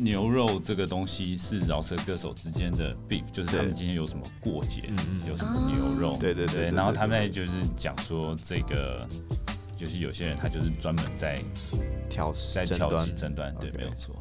[0.00, 4.90] 牛肉这个东西是饶舌歌手之间的 beef，就是他们今天有什么过节，
[5.28, 9.06] 有什么牛肉，对对对，然后他们就是讲说这个，
[9.76, 11.38] 就是有些人他就是专门在
[12.08, 14.16] 挑在挑起争端，对，没有错。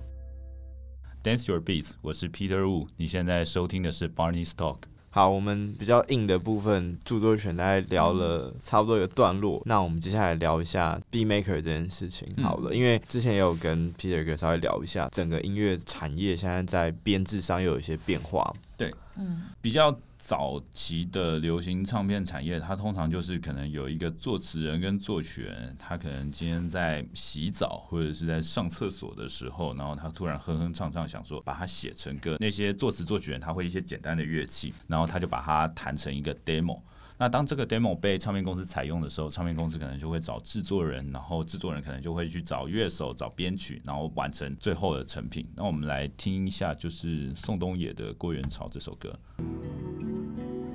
[1.23, 4.80] Dance your beats，我是 Peter Wu，你现在收听的是 Barney's Talk。
[5.11, 18.53] 好，我们比较硬的部分著作权大概聊了差不多一个段落，那我们接下来聊一下 beat maker 这件事情好了，嗯、因为之前也有跟 Peter 哥稍微聊一下，整个音乐产业现在在编制上又有一些变化。
[18.77, 19.96] 对，嗯，比较。
[20.21, 32.36] 早期的流行唱片产业，它通常就是可能有一个作词人跟作曲人，他可能今天在洗澡或者是在上厕所的时候，然后他突然哼哼唱唱，想说把它写成歌。
[32.38, 36.81] 那些作词作曲人他会一些简单的乐器，然后他就把它弹成一个 demo。
[37.22, 45.45] 那当这个 demo 被唱片公司采用的时候，唱片公司可能就会找制作人，然后制作人可能就会去找乐手、找编曲，然后完成最后的成品。
[45.53, 49.14] 那我们来听一下，就是宋冬野的《郭元潮》这首歌，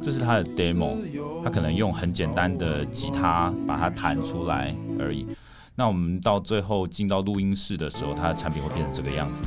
[0.03, 0.99] 这是他的 demo，
[1.43, 5.27] 他可能用很简单的吉他把它弹出来而已。
[5.75, 9.43] 那我们到最后进到录音室的时候，它的产品会变成这个样子。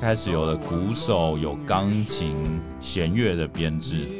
[0.00, 2.34] 开始有了鼓手，有钢琴、
[2.80, 4.19] 弦乐的编制。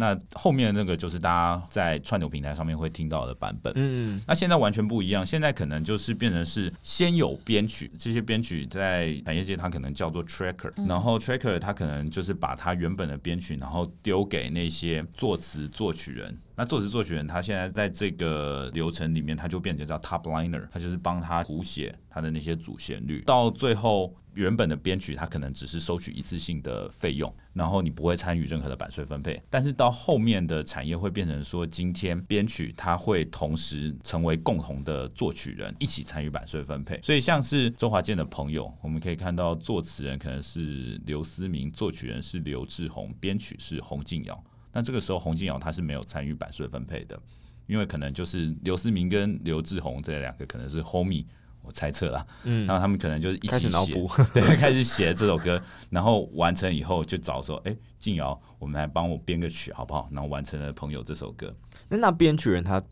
[0.00, 3.72] 那后面那个就是大家在串流平台上面会听到的版本。
[3.76, 16.36] 嗯，那现在完全不一样，现在可能就是变成是先有编曲，这些编曲在产业界它可能叫做 tracker，然后 tracker 它可能就是把它原本的编曲，然后丢给那些作词作曲人。
[16.56, 24.14] 那作词作曲人他现在在这个流程里面，他就变成叫 top liner，他就是帮他谱写他的那些主旋律，到最后。
[24.34, 29.42] 原本的编曲，它可能只是收取一次性的费用，然后你不会参与任何的版税分配。
[29.50, 37.00] 但是到后面的产业会变成说，今天编曲它会同时成为共同的作曲人，一起参与版税分配。
[37.02, 44.44] 所以像是周华健的朋友，我们可以看到作词人可能是刘思明，作曲人是刘志宏，编曲是洪敬尧。
[44.72, 47.20] 那这个时候洪敬尧他是没有参与版税分配的，
[47.66, 51.26] 因为可能就是刘思明跟刘志宏这两个可能是 homie。
[51.70, 53.94] 我猜测啦，嗯，然后他们可能就是一起写，
[54.34, 60.08] 对，开始写这首歌，然后完成以后就找说，哎，静瑶，我们来帮我编个曲好不好？
[60.10, 61.54] 然后完成了《朋友》这首歌。
[61.88, 62.82] 那那编曲人他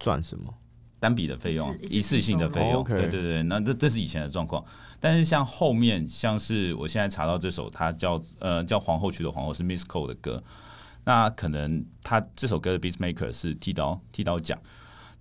[0.00, 0.52] 赚什么？
[0.98, 2.82] 单笔的费用，一次性的费用。
[2.82, 4.64] 对对对，那这这是以前的状况。
[4.98, 10.42] 但是像后面，像是我现在查到这首，它叫呃叫皇后区的皇后是 Miss Cole 的歌，
[11.04, 14.58] 那可能他这首歌的 Beat Maker 是剃刀剃刀奖。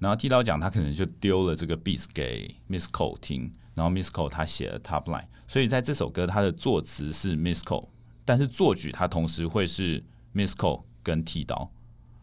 [0.03, 7.87] 然后剃刀讲，他可能就丢了这个 beat 给 Miss Cole 听，然后 Miss Cole 他写了 top line，所以在这首歌他的作词是 Miss Cole，
[8.25, 10.03] 但是作曲他同时会是
[10.33, 11.71] Miss Cole 跟剃刀，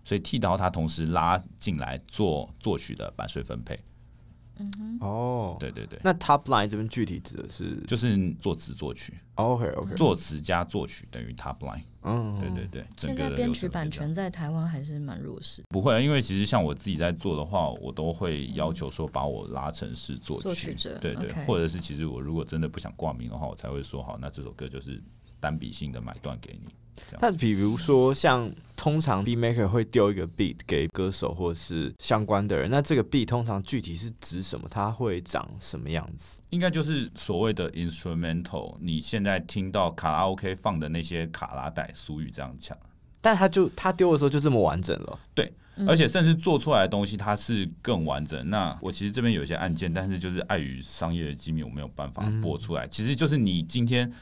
[0.04, 3.80] 所以剃刀他同时拉进来做作曲的版税分配。
[4.58, 7.76] 嗯哼，哦，对对对，那 top line 这边具体指的是？
[7.86, 12.84] 就是作词作曲，OK OK，作词加作曲等于 top line，嗯，对对对。
[12.96, 15.62] 现在编曲版权在台湾还是蛮弱势。
[15.70, 25.02] 不会啊，因为其实像我自己在做的话，我都会要求说把我拉成是作曲，作曲者，对对，或者是其实我如果真的不想挂名的话，我才会说好，那这首歌就是
[25.40, 26.72] 单笔性的买断给你。
[27.18, 34.68] 但比如说，像通常 beat maker 会丢一个 beat 给歌手或是相关的人，那这个 beat 通常具体是指什么？
[34.68, 36.42] 它会长什么样子？
[36.50, 38.76] 应该就是所谓的 instrumental。
[38.80, 42.76] 你现在听到卡拉 OK 放的那些卡拉带，俗语这样讲。
[43.22, 45.50] 但他就他丢的时候就这么完整了，对，
[45.86, 48.50] 而且甚至做出来的东西它是更完整。
[48.50, 52.86] 那我其实这边有一些案件，但是就是碍于商业的机密，我没有办法播出来。
[52.88, 54.12] 其实就是你今天。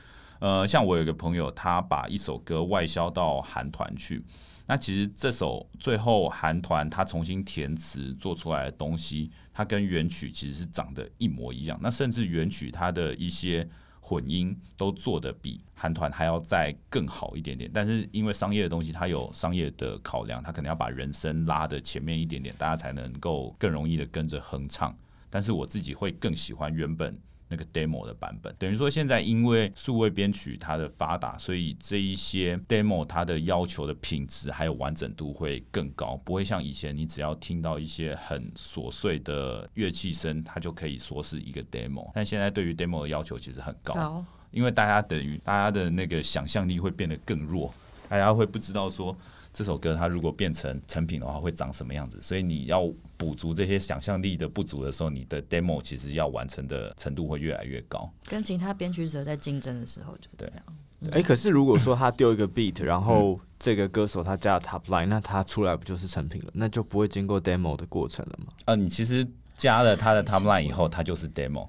[0.40, 4.24] 呃，像我有一个朋友，他把一首歌外销到韩团去。
[4.66, 11.78] 那其实这首最后韩团他重新填词做出来的东西，它跟原曲其实是长得一模一样。
[11.82, 13.66] 那甚至原曲它的一些
[14.00, 17.70] 混音都做得比韩团还要再更好一点点。
[17.72, 24.94] 但是因为商业的东西，它有商业的考量，它可能要把人声拉得前面一点点，大家才能够更容易的跟着哼唱。
[25.30, 27.18] 但是我自己会更喜欢原本。
[27.48, 42.10] 那个 demo 的版本，等于说现在因为数位编曲它的发达，所以这一些 demo 它的要求的品质还有完整度会更高，不会像以前你只要听到一些很琐碎的乐器声，它就可以说是一个 demo。
[42.14, 47.72] 但现在对于 demo 的要求其实很高，高因为大家等于大家的那个想象力会变得更弱，
[48.08, 49.16] 大家会不知道说。
[49.58, 52.16] 这首歌它如果变成成品的话，会长什么样子？
[52.22, 58.08] 所以你要补足这些想象力的不足的时候，你的 demo 其实要完成的程度会越来越高。
[58.28, 60.62] 跟其他编曲者在竞争的时候就是这样。
[61.10, 66.52] 哎、欸，可是如果说他丢一个 beat，然后这个歌手他加了 top line，那他出来不就是成品了？
[66.54, 68.52] 那就不会经过 demo 的过程了吗？
[68.60, 69.26] 啊、呃，你其实
[69.56, 71.68] 加了他的 top line 以后，它就是 demo。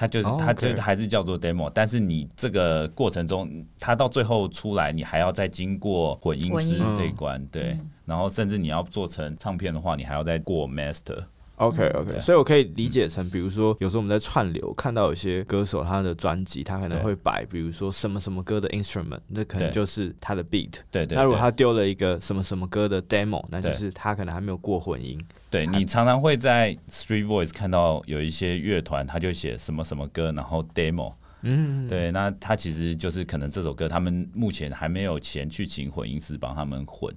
[0.00, 11.22] 它就是，它就还是叫做 demo，但是你这个过程中，它到最后出来，你还要再经过混音师这一关，对，然后甚至你要做成唱片的话，你还要再过 master。
[11.60, 20.72] OK OK，所以我可以理解成，比如说有时候我们在串流看到有些歌手他的专辑，他可能会摆，比如说什么什么歌的 instrument，那可能就是他的 beat。
[20.90, 21.16] 对对。
[21.16, 25.20] 那如果他丢了一个什么什么歌的 demo，那就是他可能还没有过混音。
[25.50, 31.12] 对，你常常会在 Street Voice 看到有一些乐团，他就写什么什么歌，然后 demo。
[31.42, 31.86] 嗯。
[31.86, 37.14] 对，那他其实就是可能这首歌他们目前还没有钱去请混音师帮他们混。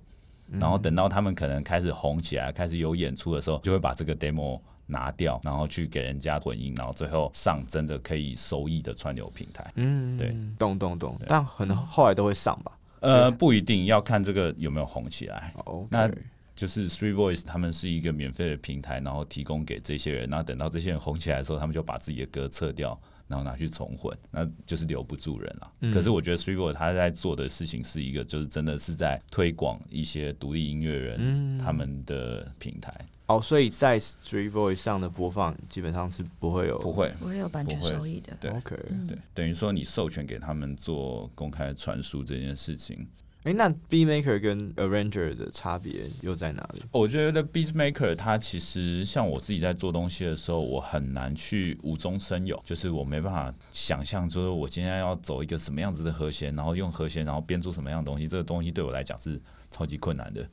[0.52, 9.72] 然后等到他们可能开始红起来，开始有演出的时候，就会把这个 demo 拿掉，然后去给人家混音，然后最后上真的可以收益的串流平台。
[9.76, 11.18] 嗯，对，懂懂懂。
[11.28, 12.72] 但可能后来都会上吧？
[13.00, 15.54] 呃，不一定要看这个有没有红起来。
[15.66, 16.10] 哦，那
[16.56, 20.30] 就是 Three Voice，他们是一个免费的平台，然后提供给这些人。
[20.30, 22.98] 那等到这些人红起来的时候，他们就把自己的歌撤掉。
[23.34, 25.72] 然后拿去重混，那就是留不住人了。
[25.80, 32.94] 嗯、可是我觉得 Street Voice 他在做的事情是一个，就是真的是在推广一些独立音乐人他们的平台。
[33.00, 38.38] 嗯、哦，所以在 Street Voice 上的播放基本上是不会有不会不会有版权收益的。
[38.40, 38.76] 对，OK，
[39.08, 43.08] 对，等于说你授权给他们做公开传输这件事情。
[43.44, 46.82] 哎，那 Beat Maker 跟 Arranger 的差别又在哪里？
[46.92, 58.28] 我觉得 Beat Maker 它其实像我自己在做东西的时候，我很难去无中生有，就是我没办法想象，就是我今天要走一个什么样子的和弦，然后用和弦，然后编出什么样的东西。
[58.28, 59.38] 这个东西对我来讲是
[59.70, 60.48] 超级困难的，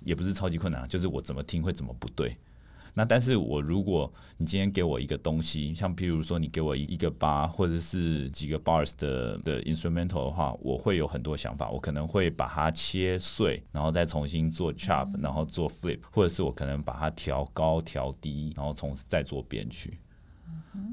[0.00, 2.36] 也不是超级困难，就是我怎么听会怎么不对。
[2.98, 19.98] 那但是我如果你今天给我一个东西，像譬如说你给我一个 bar 或者是几个 bars 的的 instrumental 的话，我会有很多想法，我可能会把它切碎，然后再重新做 chop，然后做 flip，或者是我可能把它调高调低，然后从再做编曲。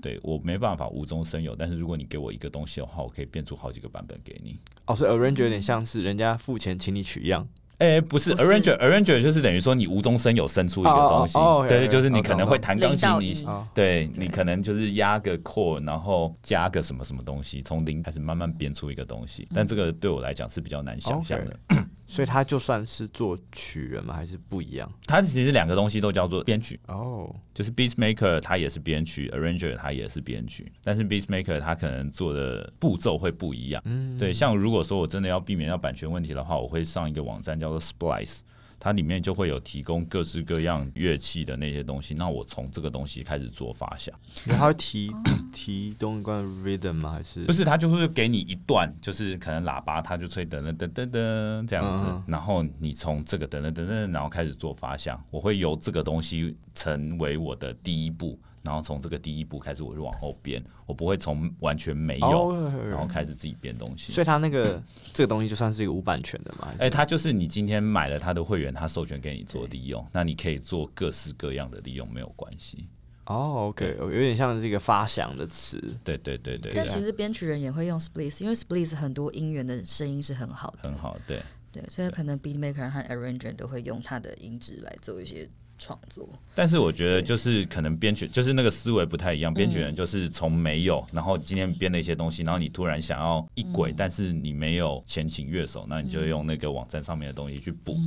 [0.02, 4.58] 对，我没办法无中生有，但是如果你给我一个东西的话，我可以变出好几个版本给你。
[4.88, 7.48] 哦，所以 arranger 有点像是人家付钱请你取样。
[7.80, 11.38] 哎，不是，arranger，arranger 就是等于说你无中生有生出一个东西，
[11.68, 21.60] 对，就是你可能会弹钢琴，你对你可能就是压个 chord，然后加个什么什么东西，从零开始慢慢编出一个东西，但这个对我来讲是比较难想象的。
[22.14, 24.14] 所以他就算是作曲人吗？
[24.14, 24.88] 还是不一样？
[25.08, 33.82] 他其实两个东西都叫做编曲哦，就是 beat maker 他也是编曲，arranger 他也是编曲，但是 beat maker 他可能做的步骤会不一样。
[33.86, 38.42] 嗯，对，像如果说我真的要避免要版权问题的话，我会上一个网站叫做 Splice。
[38.84, 44.14] 它里面就会有提供各式各样乐器的那些东西，那我从这个东西开始做发想。
[44.48, 45.10] 它会提
[45.54, 47.12] 提东关 rhythm 吗？
[47.12, 47.64] 还是不是？
[47.64, 55.18] 它就是给你一段，就是可能喇叭它就吹噔噔噔噔噔这样子，然后你从这个噔噔噔噔，然后开始做发想。
[55.32, 58.38] 我会由这个东西成为我的第一步。
[58.64, 64.14] 然后从这个第一步开始，我就往后编，我不会从完全没有，oh, 然后开始自己编东西。
[64.14, 64.82] 所以他那个
[65.14, 66.74] 这个东西就算是一个无版权的嘛？
[66.80, 72.88] 哎，他就是你今天买了他的会员，他授权给你做利用，那你可以做各式各样的利用，没有关系。
[73.26, 75.82] 哦、oh,，OK，有点像这个发响的词。
[76.04, 76.72] 对对对对。
[76.76, 80.90] 但其实编曲人也会用 Splice，因为 Splice 很多音源的声音是很好的。
[80.90, 81.40] 很好，对。
[81.72, 85.50] 对，所以可能 Beat Maker 和 Arranger 都会用他的音质来做一些。
[85.80, 89.54] 创作，但是我觉得就是可能编曲就是那个思维不太一样。
[89.54, 97.98] 编曲人就是从没有，然后今天编了一些东西，然后你突然想要一轨，但是你没有前请乐手，那你就用那个网站上面的东西去补。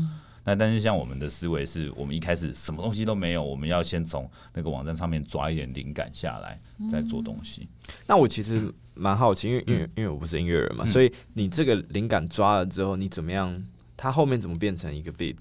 [0.46, 6.58] 那但是像我们的思维是，我们一开始什么东西都没有，我们要先从那个网站上面抓一点灵感下来，
[6.90, 7.68] 再做东西。
[8.06, 13.62] 那我其实蛮好奇，因为因为因为我不是音乐人嘛，所以你这个灵感抓了之后，你怎么样？
[13.96, 15.36] 它后面怎么变成一个 beat？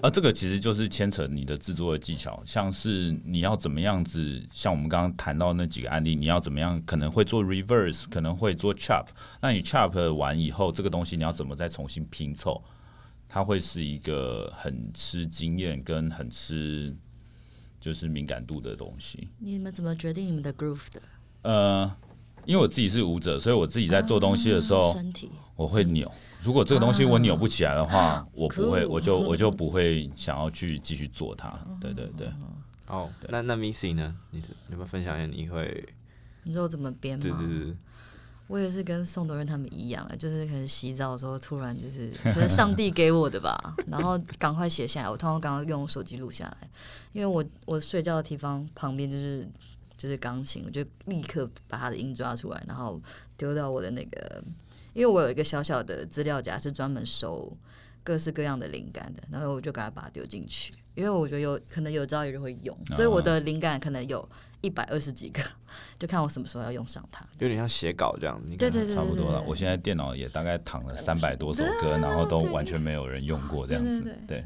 [0.00, 9.06] 而、啊、这个其实就是牵扯你的制作的技巧，像是你要怎么样子，像我们刚刚谈到那几个案例，你要怎么样可能会做 reverse，可能会做 chop，
[9.40, 12.60] 那你 chop 完以后，这个东西你要怎么再重新拼凑，
[13.32, 16.94] 它会是一个很吃经验跟很吃
[17.80, 19.30] 就是敏感度的东西。
[19.38, 21.00] 你们怎么决定你们的 groove 的？
[21.40, 21.96] 呃。
[22.44, 24.92] 因为我自己是舞者，所以我自己在做东西的时候，
[25.54, 26.10] 我会扭。
[26.42, 31.56] 如果这个东西我扭不起来的话，我不会，我就我就不会想要去继续做它。
[31.80, 32.32] 对对对。
[32.88, 34.16] 哦，那那 Missy 呢？
[34.32, 35.88] 你有没有分享一下你会？
[36.42, 37.22] 你知道怎么编吗？
[37.22, 37.76] 对对对。
[38.52, 45.08] 我也是跟宋德润他们一样啊，就是可能洗澡的时候突然就是可能上帝给我的吧，然后赶快写下来。
[45.08, 46.68] 我通常刚刚用手机录下来，
[47.12, 49.48] 因为我我睡觉的地方旁边就是。
[49.98, 53.00] 就是钢琴，我就立刻把他的音抓出来，然后
[53.36, 54.42] 丢到我的那个，
[54.94, 57.56] 因为我有一个小小的资料夹，是专门收
[58.02, 64.28] 各式各样的灵感的，然后我就赶快把它丢进去，因为我觉得有可能有朝一日会用，所以我的灵感可能有
[64.60, 65.42] 一百二十几个，
[65.98, 67.24] 就看我什么时候要用上它。
[67.38, 69.42] 有点像写稿这样，你对对对，差不多了。
[69.46, 74.44] 我现在电脑也大概躺了三百多首歌，然后都完全没有人用过这样子，对。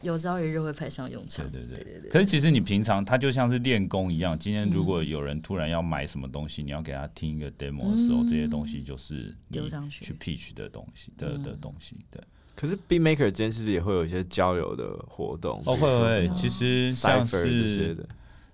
[0.00, 1.46] 有朝一日会派上用场。
[1.50, 2.08] 对对对。
[2.10, 12.18] 可是其实你平常它就像是练功一样，今天如果有人突然要买什么东西，你要给他听一个 demo 的时候，这些东西就是丢上去去 pitch 的东西的的东西，对。
[12.60, 15.62] 可是 Beat Maker 之间是不是也会有一些交流的活动？
[15.64, 16.28] 哦，会会。
[16.34, 18.04] 其实像是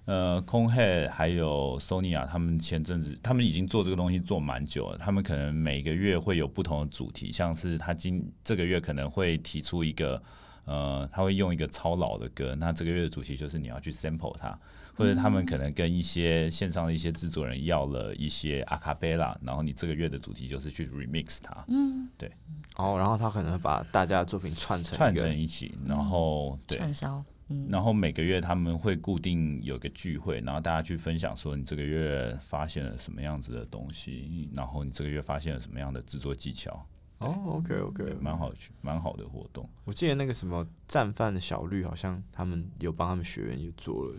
[0.04, 10.22] 呃，Conehead 还有 Sony 啊他们前阵子他们已经做这个东西做蛮久了，他们可能每个月会有不同的主题，像是他今这个月可能会提出一个
[10.64, 14.58] 呃，他会用一个超老的歌，那这个月的主题就是你要去 sample 它，
[14.94, 22.30] 或者他们可能跟一些线上的一些制作人要了一些 acapella，然后你这个月的主题就是去 remix 它，嗯，对。
[22.76, 36.84] 哦，然后他可能会把大家的作品串成串成一起，然后对，串烧，嗯，然后每个月他们会固定有个聚会，然后大家去分享说你这个月发现了什么样子的东西，然后你这个月发现了什么样的制作技巧。
[37.18, 39.68] 哦，OK OK，蛮好去，蛮好的活动。
[39.84, 44.14] 我记得那个什么战犯的小绿，好像他们有帮他们学员也做了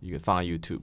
[0.00, 0.80] 一个放在 YouTube。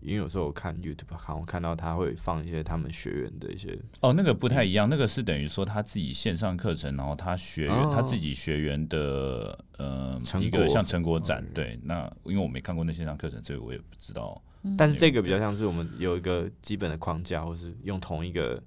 [0.00, 11.80] 因为有时候我看 YouTube，好像看到他会放一些他们学员的一些哦，那个不太一样，那个是等于说他自己线上课程，然后他学员、哦、他自己学员的呃果一个像成果展，哦、对。
[11.82, 14.40] 那因为我没看过那线上课程，所以我也不知道。
[14.76, 18.62] 但是这个比较像是我们有一个基本的框架，或是用同一个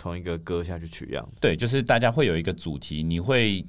[0.00, 1.28] 同一个歌下去取样。
[1.38, 3.64] 对，就是大家会有一个主题，你会。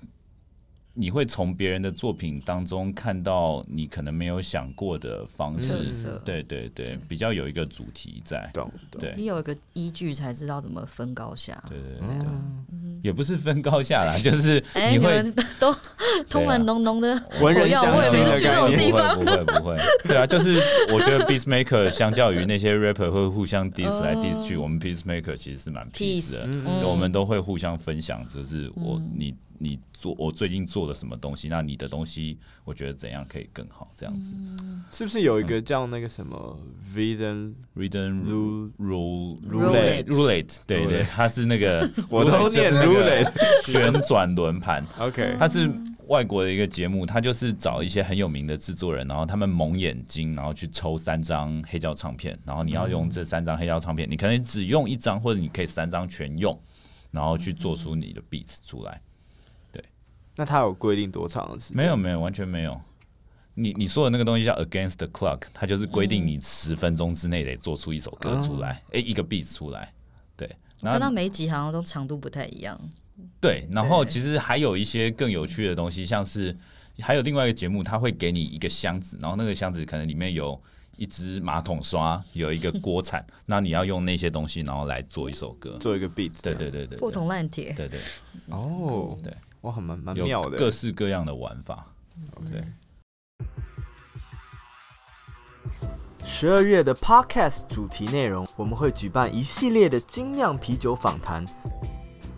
[0.93, 8.51] 你会从别人的作品当中看到你可能没有想过的方式，对对对，比较有一个主题在，
[8.99, 12.27] 对，你有一个依据才知道怎么分高下，对对对，
[13.01, 14.61] 也不是分高下啦， 就是
[14.91, 15.23] 你会
[15.61, 15.73] 都
[16.27, 19.75] 充满浓浓的文人相亲的感觉，不会不会不会，
[20.07, 20.59] 对啊，就是
[20.93, 29.33] 我觉得 Beatmaker 相较于那些 rapper 会互相 diss 来 diss 去，我们 Beatmaker 其实是蛮 peace 的，我们都会互相分享，就是我你。
[29.63, 31.47] 你做我最近做了什么东西？
[31.47, 33.87] 那你的东西，我觉得怎样可以更好？
[33.95, 34.33] 这样子，
[34.89, 36.59] 是不是有一个叫那个什么
[36.95, 40.57] Rhythm Rhythm Roulette Roulette？
[40.65, 43.31] 对对，它是那个我都念 Roulette
[43.63, 44.83] 旋转轮盘。
[44.97, 45.69] OK，它是
[46.07, 56.59] 外国的一个节目，他就是找一些很有名的制作人，然后他们蒙眼睛，然后去抽三张黑胶唱片，然后你要用这三张黑胶唱片，你可能只用一张，或者你可以三张全用，
[57.11, 59.01] 然后去做出你的 beats 出来。
[59.71, 59.83] 对
[60.35, 61.77] 那他有规定多长的时间？
[61.77, 62.79] 没有，没有，完全没有。
[63.53, 69.93] 你你说的那个东西叫 Against the Clock，它就是规定你十分钟之内得做出一首歌出来，哎、嗯欸，一个 beat 出来。
[70.37, 70.47] 对，
[70.81, 72.79] 然后看到每一集好像都长度不太一样。
[73.39, 76.55] 对，然后其实还有一些更有趣的东西，像是
[76.99, 80.59] 还有另外一个节目，它会给你一个箱子，然后那个箱子可能里面有
[80.97, 86.31] 一支马桶刷，有一个锅铲， 那你要用那些东西，然后来做一首歌，做一个 beat。
[86.41, 87.73] 对对对对，破铜烂铁。
[87.73, 87.99] 对对。
[88.47, 89.33] 哦，对。
[89.61, 91.85] 哇，蛮蛮妙的，各式各样的玩法。
[92.35, 92.63] OK，
[96.23, 101.45] 十二月的 Podcast 主题内容，我们会举办一系列的精酿啤酒访谈。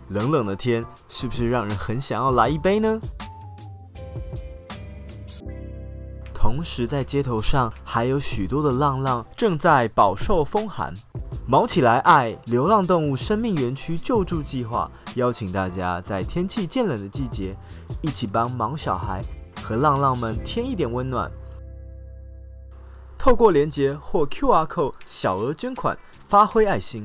[0.08, 3.00] 冷冷的天，是不是让人很想要来一杯呢？
[6.34, 10.92] 同时，在街头上还有许多的浪浪正在饱受风寒。
[11.46, 17.56] 卯起来爱流浪动物生命园区救助计划邀请大家在天气渐冷的季节，
[18.02, 19.20] 一起帮忙小孩
[19.62, 21.30] 和浪浪们添一点温暖。
[23.18, 25.96] 透过连结或 QR code 小额捐款，
[26.28, 27.04] 发挥爱心。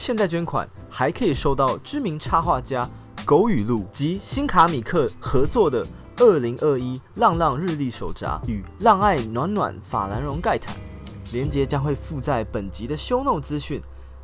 [0.00, 2.88] 现在捐款还可以收到知名插画家
[3.26, 5.84] 狗语录及新卡米克合作的
[6.16, 10.74] 二零二一浪浪日历手札与浪爱暖暖法兰绒盖毯。
[11.34, 13.78] 连接将会附在本集的 show note 资讯，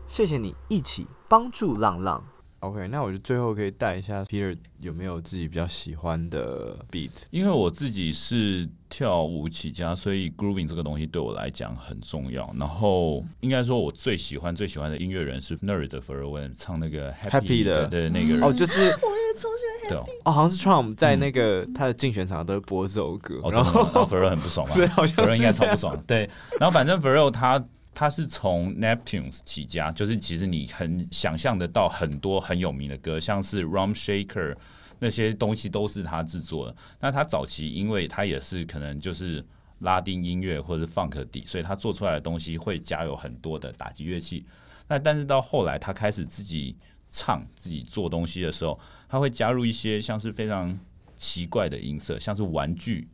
[0.07, 2.25] 谢谢你一起帮助浪浪。
[2.61, 7.11] OK，那我就最后可以带一下 Peter 有没有自己比较喜欢的 beat？
[7.31, 12.51] 因为我自己是跳舞起家，所以 grooving 这个东西对我来讲很重要。
[12.59, 18.43] 然后应该说，我最喜欢最喜欢的音乐人是 Nerd 的 Pharrell Williams 唱那个 Happy, Happy 的的那个人。
[18.43, 20.11] 哦，就是 我也超喜欢 Happy。
[20.25, 26.03] 哦，好像是 Trump 在那个他的竞选场都会播这首歌，然后 Pharrell 很不爽嘛， 对，好像 Pharrell 应该超不爽。
[26.07, 27.63] 对，然后反正 Pharrell 他。
[27.97, 34.55] 他是从 Neptunes 起家，就是其实你很想象得到很多很有名的歌，像是 Rum Shaker
[34.99, 36.77] 那些东西都是他制作的。
[37.01, 39.43] 那他早期因为他也是可能就是
[39.79, 44.45] 拉丁音乐或者是 Funk 底，所以他做出来的东西会加有很多的打击乐器。
[44.87, 46.77] 那但是到后来他开始自己
[47.09, 50.79] 唱、自己做东西的时候，他会加入一些像是非常
[51.17, 53.09] 奇怪的音色，像是玩具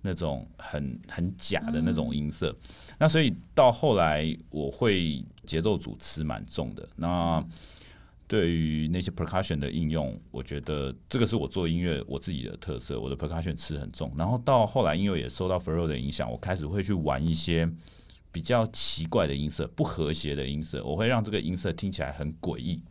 [0.00, 2.56] 那种很很假的那种音色。
[2.98, 6.88] 那所以到后来，我会节奏组词蛮重的。
[6.96, 7.42] 那
[8.26, 13.00] 对于那些 percussion 的应用，我觉得这个是我做音乐我自己的特色。
[13.00, 17.70] 我的 percussion 词很重，然后到后来，因为也受到 fro 的影响，我开始会去玩一些
[18.30, 20.84] 比较奇怪的音色、不和谐的音色。
[20.84, 22.82] 我会让这个音色听起来很诡异。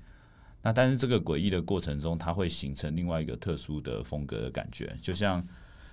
[0.63, 5.45] 那但是这个诡异的过程中，它会形成另外一个特殊的风格的感觉，就像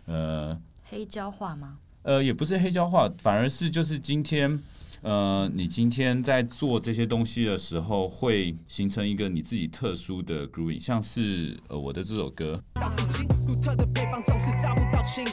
[0.07, 1.79] 呃黑胶化吗？
[2.05, 4.63] 呃，也不是黑胶化，反而是就是今天。
[5.03, 12.59] 呃，你今天在做这些东西的时候，会形成一个你自己特殊的 grooving，像是呃我的这首歌。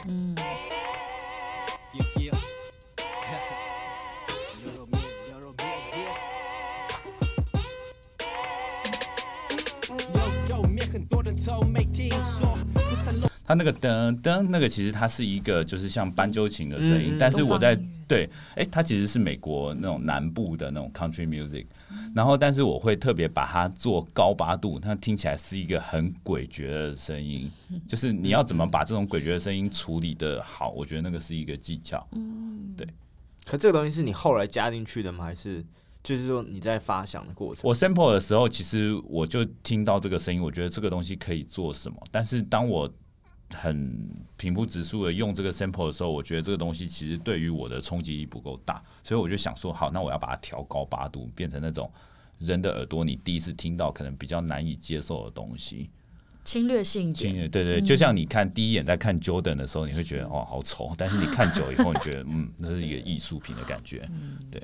[0.06, 0.34] 嗯。
[13.52, 17.78] 它那个噔噔，那个其实它是一个就是像斑鸠琴的声音，嗯、但是我在
[18.08, 21.66] 对，哎、欸，它其实是美国那种南部的那种 country music，
[22.14, 27.50] 然后但是我会特别把它做高八度，它听起来是一个很诡谲的声音，
[27.86, 32.06] 就是你要怎么把这种诡谲的声音处理的好，我觉得那个是一个技巧。
[32.12, 32.88] 嗯，对。
[33.44, 35.24] 可这个东西是你后来加进去的吗？
[35.24, 35.62] 还是
[36.02, 37.62] 就是说你在发想的过程？
[37.64, 42.90] 我 sample 的时候，其实我就听到这个声音，我觉得这个东西可以做什么，但是当我
[43.54, 51.90] 很平铺直述的用这个 sample 的时候，我觉得这个东西其实对于我的冲击力不够大，所以我就想说，好，那我要把它调高八度，变成那种
[52.38, 55.90] 人的耳朵你第一次听到可能比较难以接受的东西，
[56.44, 64.08] 侵略性，侵略，对对，就像你看第一眼在看 Jordan 的时候，你会觉得哇好丑，但是你看久以后，你觉得嗯，那是一个艺术品的感觉，
[64.50, 64.60] 对，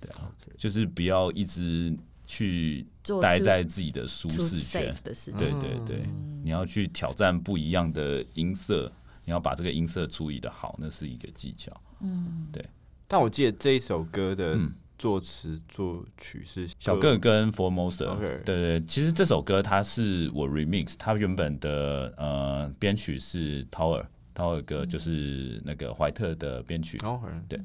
[0.00, 1.96] 对啊，就是不要一直。
[2.26, 2.84] 去
[3.22, 4.92] 待在自己的舒适圈，
[5.38, 8.92] 对对对，嗯、你要去挑战不一样的音色，
[9.24, 11.72] 你要把这个音色处理的好，那是一个技巧。
[12.00, 12.62] 嗯，对。
[13.06, 14.58] 但我记得这一首歌的
[14.98, 18.18] 作词作曲是小个跟 Formosa。
[18.18, 24.04] 对，对对，其实这首歌它是我 remix，它原本的呃编曲是 Tower。
[24.34, 27.58] 他有一个就是那个怀特的编曲，嗯、对，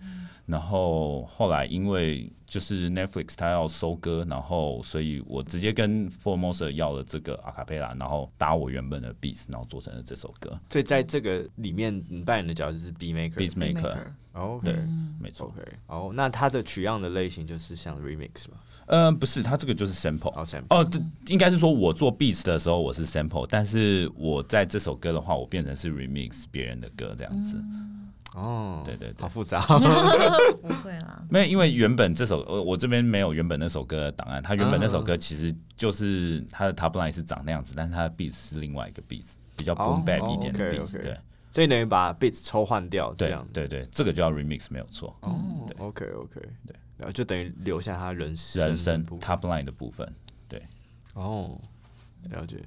[0.45, 10.59] 然后后来因为就是 Netflix 它要收割，然后所以我直接跟 Formosa 要了这个阿卡贝拉，然后搭我原本的 beats，然后做成了这首歌。
[10.69, 13.95] 所以在这个里面，你扮演的角色是 beat maker，beat maker，
[14.33, 14.75] 哦，对，
[15.17, 15.47] 没错。
[15.47, 18.57] OK，哦，那它的取样的类型就是像 remix 吗？
[18.87, 20.37] 呃，不是，它这个就是 sample。
[20.37, 20.65] 哦，sample。
[20.75, 20.91] 哦，
[21.27, 27.55] 应该是说我做 beats 的时候我是 sample，但是我在这首歌的话，我变成是 remix 别人的歌这样子。
[28.33, 29.59] 哦，对对对，好复杂。
[30.61, 34.41] 不会啦， 没有，因为原本这首呃，我这边没有原本那首歌的档案。
[34.41, 41.01] 它原本那首歌其实就是它的 top line 是长那样子，但是它的 beats 是另外一个 beats，比较 boom bap 一点的 beats。
[41.01, 41.17] 对，
[41.51, 43.45] 所以等于把 beats 抽换掉，这样。
[43.51, 45.15] 对对，这个叫 remix 没有错。
[45.21, 46.75] 哦，OK OK，对。
[46.97, 50.07] 然后就等于留下他人人生 top line 的部分，
[50.47, 50.61] 对，
[51.15, 51.59] 哦，
[52.29, 52.57] 了解，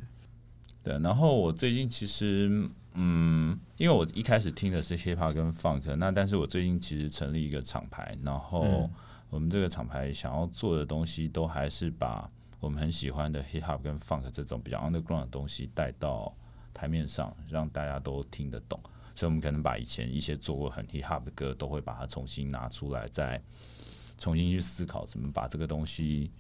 [0.83, 0.99] 对。
[0.99, 8.89] 然后我最近其实，嗯，因为我一开始听的是 hip hop 跟 funk，那但是我最近其实成立一个厂牌，然后
[9.31, 12.31] 我们这个厂牌想要做的东西，都还是把
[12.61, 16.33] 我们很喜欢的 hip hop 跟 funk 这种比较 underground 的东西带到
[16.73, 18.81] 台面上，让大家都听得懂。
[19.17, 23.43] 所以，我们可能把以前一些做过很 hip hop 的歌，都会把它重新拿出来，再
[24.17, 26.31] 重新去思考怎么把这个东西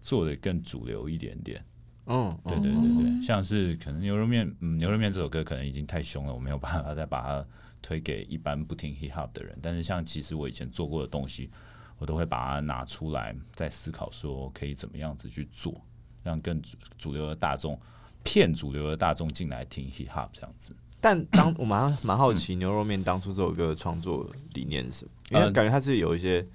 [0.00, 1.62] 做得更主流一点点。
[2.08, 7.46] 嗯，对对对对，像是可能牛肉面，嗯，牛肉面这首歌可能已经太凶了，我没有办法再把它
[7.82, 9.56] 推给一般不听 hip hop 的人。
[9.62, 11.50] 但是，像其实我以前做过的东西，
[11.98, 15.80] 我都会把它拿出来，再思考说可以怎么样子去做，
[16.22, 17.78] 让更主主流的大众
[18.24, 20.74] 骗主流的大众进来听 hip hop 这样子。
[21.00, 25.38] 但当我蛮蛮好奇，牛肉面当初这首歌的创作理念是什么？
[25.38, 26.46] 因为感觉它是有一些。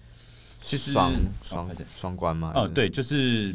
[0.66, 1.12] 双
[1.44, 2.54] 双双关嘛？
[2.56, 3.54] 哦，对，就是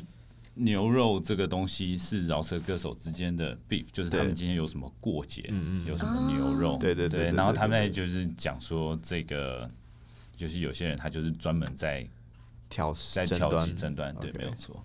[0.58, 9.70] 牛肉这个东西是饶舌歌手之间的 beef，就是他们今天有什么过节，嗯嗯，有什么牛肉，对对对，然后他们就是讲说这个，
[10.36, 12.06] 就是有些人他就是专门在
[12.68, 14.84] 挑在挑起争端，对，没有错，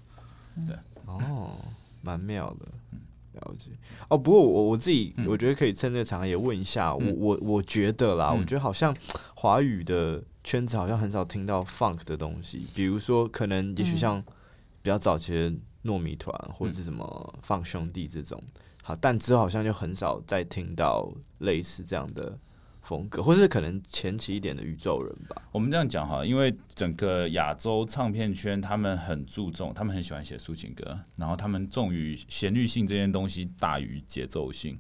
[0.67, 1.57] 对，哦，
[2.01, 2.99] 蛮妙的，嗯，
[3.33, 3.69] 了解。
[4.09, 8.95] 哦，不过我我自己我觉得可以趁这个场合也问一下，我我我觉得啦，我觉得好像
[9.35, 10.23] 华语的。
[10.45, 14.21] 圈子好像很少听到 funk 的东西，比如说可能也许像
[14.83, 15.51] 比较早期的
[15.85, 18.39] 糯米团或者是什么 funk 兄弟这种，
[18.83, 22.37] 好，但之后好像就很少再听到类似这样的
[22.81, 25.41] 风格，或是可能前期一点的宇宙人吧。
[25.53, 34.77] 我们这样讲哈，因为整个亚洲唱片圈，他们很注重，他们很喜欢写抒情歌，然后他们重于旋律性这件东西大于节奏性。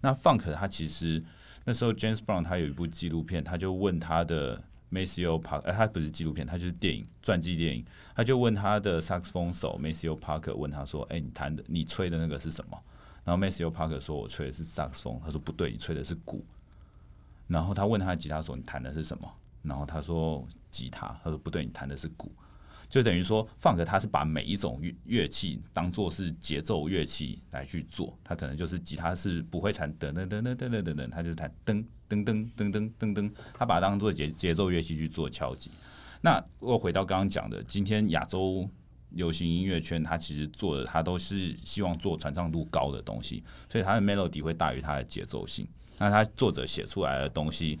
[0.00, 1.24] 那 Funk 他其实
[1.64, 4.62] 那时候 James Brown 他有一部纪录片，他就问他的
[4.94, 12.78] Maceo Parker，呃，他不是纪录片，他就是电影传记电影，他就问他的萨克斯风手 Maceo Parker，问他说：“哎，你弹的，你吹的那个是什么？”
[13.24, 16.44] 然后 Maceo Parker 说：“我吹的是萨克斯风。”他说：“不对，你吹的是鼓。”
[17.48, 19.28] 然后他问他的吉他手：“你弹的是什么？”
[19.62, 22.30] 然后他说：“吉他。”他说：“不对，你弹的是鼓。”
[22.86, 28.16] 就等于说，Funk 他是把每一种乐乐器当做是节奏乐器来去做。
[28.22, 35.70] 他可能就是吉他是不会弹噔噔噔噔噔噔噔噔，他就是弹噔噔噔噔噔噔噔，他把它当做节节奏乐器去做敲击。
[36.20, 38.68] 那我回到刚刚讲的，今天亚洲
[39.10, 45.66] 流行音乐圈，它其实做的它都是希望做传唱度高的东西，所以它的 melody 会大于它的节奏性。
[45.96, 47.78] 那他作者写出来的东西，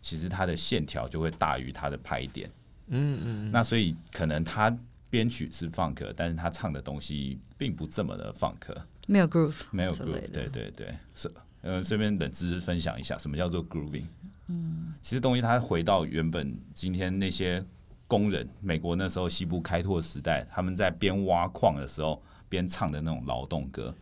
[0.00, 2.50] 其实他的线条就会大于他的拍点。
[2.86, 3.50] 嗯嗯。
[3.52, 4.74] 那所以可能他
[5.10, 8.74] 编曲是 funk，但是他唱的东西并不这么的 funk，
[9.06, 10.30] 没有 groove，没有 groove。
[10.30, 11.30] 对对对，是
[11.62, 14.06] 呃，这边冷知识分享一下，什么叫做 grooving？
[14.48, 17.64] 嗯，其实东西它回到原本今天那些
[18.06, 23.94] 工人，美国那时候西部开拓时代，他们在边挖矿的时候边唱的那种劳动歌。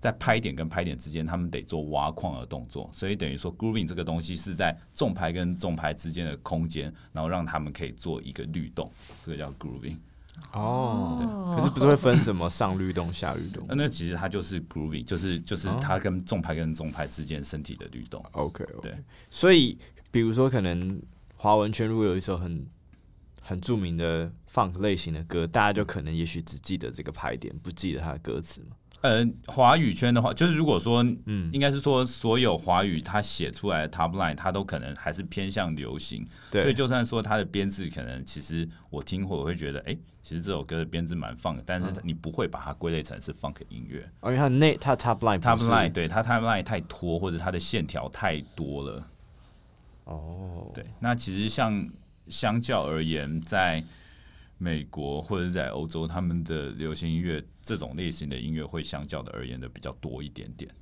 [0.00, 8.92] 在拍点跟拍点之间，他们得做挖矿的动作，所以等于说，grooving 这个东西是在重拍跟重拍之间的空间，然后让他们可以做一个律动，
[9.24, 9.96] 这个叫 grooving。
[10.52, 13.64] 哦，对，可是不是会分什么上律动、下律动？
[13.68, 18.24] 那其实它就是 grooving，就是就是它跟重拍跟重拍之间身体的律动。
[18.32, 18.80] OK，, okay.
[18.80, 18.94] 对。
[19.30, 19.78] 所以，
[20.10, 21.00] 比如说，可能
[21.36, 22.66] 华文圈如果有一首很
[23.42, 28.76] 很著名的 funk 类型的歌，大家就可能也许只记得这个拍点，不记得它的歌词嘛。
[29.04, 36.62] 呃，华语圈的话，就是如果说，嗯，应该是说所有华语他写出来的 top line，他都可能还是偏向流行，对。
[36.62, 49.06] 所以就算说他的编制可能，其实我听会我会觉得，哎、欸，其实这首歌的编制蛮 funk，但是你不会把它归类成是 funk 音乐，因为它那它 top line，top line，对，它 top line 太拖，或者它的线条太多了。
[50.04, 51.86] 哦，对，那其实像
[52.28, 53.84] 相较而言，在
[54.64, 60.74] 美国或者在欧洲，他们的流行音乐这种类型的音乐会相较的而言的比较多一点点，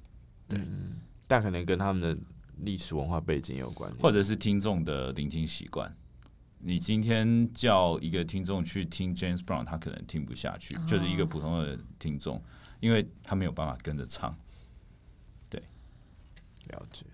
[0.47, 2.16] 对，嗯、但可能跟他们的
[2.59, 5.92] 历史文化背景有关，或者是听众的聆听习惯。
[6.61, 12.40] 你今天叫一个听众去听 James Brown，他可能听不下去，就是一个普通的听众，
[12.79, 14.33] 因为他没有办法跟着唱。
[15.51, 15.61] 对，
[16.68, 17.05] 了解。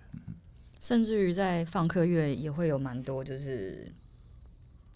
[0.80, 3.90] 甚至于在放克乐也会有蛮多，就是。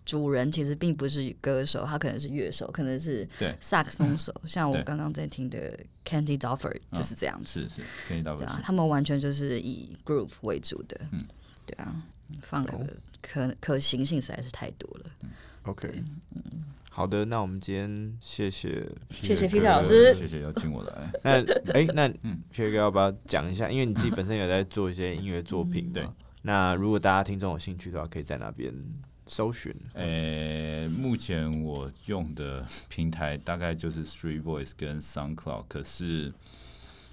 [0.04, 3.28] 主人其实并不是歌手，他可能是乐手，可能是
[3.60, 4.34] 萨克斯风手。
[4.46, 8.56] 像我刚刚在听的 Candy d o f f e r 就是这样子，是是 Candy d o f f e
[8.58, 11.00] r 他们完全就是以 groove 为主的。
[11.12, 11.24] 嗯，
[11.64, 11.94] 对啊，
[12.42, 15.04] 放的可可行性实在是太多了。
[15.62, 15.88] OK，
[16.34, 18.84] 嗯，好的，那我们今天谢谢
[19.22, 21.12] 谢谢 Peter 老师，谢谢邀请我来。
[21.22, 23.70] 那哎，那 嗯，Peter 哥要不要讲一下？
[23.70, 26.04] 因为你自己本身有在做一些音乐作品，对。
[26.42, 28.74] 那如果大家听众有兴趣的话，可以在那边。
[29.26, 36.32] 搜寻，呃、欸，目前我用的平台大概就是 Street Voice 跟 SoundCloud，可是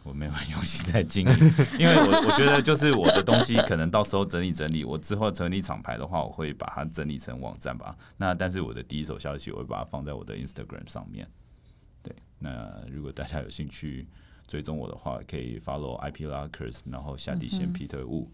[0.04, 1.34] 我没有用心在经营，
[1.80, 7.96] 因为我我觉得就是我的东西可能到时候整理整理，我之后整理厂牌的话，我会把它整理成网站吧。
[8.18, 11.28] 那但是我的第一手消息，我会把它放在我的 Instagram 上面。
[12.02, 14.08] 对，那如果大家有兴趣
[14.48, 18.28] 追踪我的话，可以 follow IP Lockers，然后下底线 Peter Wu。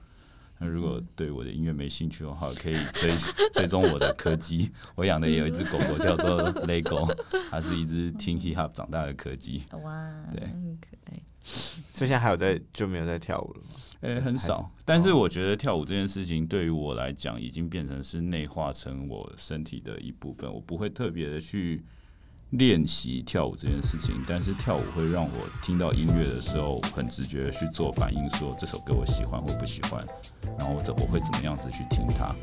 [0.57, 3.11] 那如果对我的音乐没兴趣的话，可以追
[3.53, 4.71] 追踪我的柯基。
[4.95, 7.13] 我养的也有一只狗狗叫做 Lego，
[7.51, 9.63] 它是一只听 hip hop 长大的柯基。
[9.83, 11.19] 哇，对，很可爱。
[11.93, 13.75] 所以现在还有在就没有在跳舞了吗？
[14.01, 14.71] 诶、欸，很少。
[14.83, 20.51] 但是我觉得跳舞这件事情对于我来讲，已经变成是内化成我身体的一部分。
[20.51, 21.83] 我不会特别的去。
[22.57, 25.29] 练习跳舞这件事情，但是跳舞会让我
[25.61, 30.05] 听到音乐的时候，很直觉的去做反应，说这首歌我喜欢或不喜欢，
[30.57, 32.35] 然后我怎我会怎么样子去听它。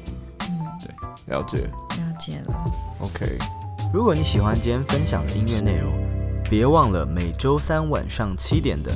[0.49, 2.65] 嗯，对，了解，了解了。
[3.01, 3.39] OK，
[3.93, 5.93] 如果你喜欢今天分享的音乐内容，
[6.51, 8.93] 别忘了每周三晚上七点的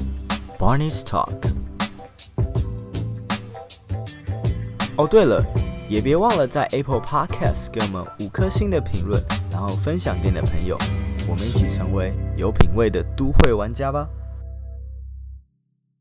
[0.58, 1.32] Barney's Talk。
[4.96, 5.44] 哦，对了，
[5.88, 9.22] 也别忘了在 Apple Podcast 给我们五颗星的评论。
[9.56, 10.76] 然后分享给你的朋友，
[11.26, 14.06] 我们一起成为有品味的都会玩家吧。